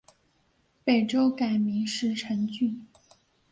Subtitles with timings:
[0.83, 2.87] 北周改名石城郡。